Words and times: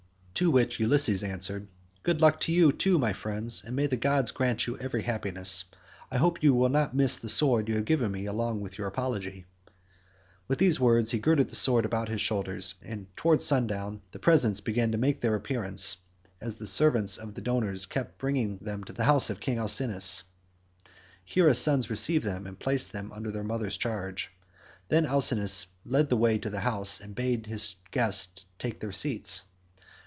To 0.35 0.49
which 0.49 0.79
Ulysses 0.79 1.21
answered, 1.21 1.67
"Good 2.01 2.19
luck 2.19 2.39
to 2.39 2.51
you 2.51 2.71
too 2.71 2.97
my 2.97 3.13
friend, 3.13 3.53
and 3.63 3.75
may 3.75 3.85
the 3.85 3.95
gods 3.95 4.31
grant 4.31 4.65
you 4.65 4.75
every 4.79 5.03
happiness. 5.03 5.65
I 6.09 6.17
hope 6.17 6.41
you 6.41 6.55
will 6.55 6.69
not 6.69 6.95
miss 6.95 7.19
the 7.19 7.29
sword 7.29 7.69
you 7.69 7.75
have 7.75 7.85
given 7.85 8.11
me 8.11 8.25
along 8.25 8.59
with 8.59 8.75
your 8.75 8.87
apology." 8.87 9.45
With 10.47 10.57
these 10.57 10.79
words 10.79 11.11
he 11.11 11.19
girded 11.19 11.49
the 11.49 11.55
sword 11.55 11.85
about 11.85 12.09
his 12.09 12.21
shoulders 12.21 12.73
and 12.81 13.05
towards 13.15 13.45
sundown 13.45 14.01
the 14.13 14.17
presents 14.17 14.61
began 14.61 14.91
to 14.93 14.97
make 14.97 15.21
their 15.21 15.35
appearance, 15.35 15.97
as 16.39 16.55
the 16.55 16.65
servants 16.65 17.17
of 17.19 17.35
the 17.35 17.41
donors 17.41 17.85
kept 17.85 18.17
bringing 18.17 18.57
them 18.63 18.83
to 18.85 18.93
the 18.93 19.03
house 19.03 19.29
of 19.29 19.39
King 19.39 19.59
Alcinous; 19.59 20.23
here 21.23 21.49
his 21.49 21.59
sons 21.59 21.87
received 21.91 22.25
them, 22.25 22.47
and 22.47 22.57
placed 22.57 22.93
them 22.93 23.11
under 23.11 23.29
their 23.29 23.43
mother's 23.43 23.77
charge. 23.77 24.31
Then 24.87 25.05
Alcinous 25.05 25.67
led 25.85 26.09
the 26.09 26.17
way 26.17 26.39
to 26.39 26.49
the 26.49 26.61
house 26.61 26.99
and 26.99 27.13
bade 27.13 27.45
his 27.45 27.75
guests 27.91 28.47
take 28.57 28.79
their 28.79 28.91
seats. 28.91 29.43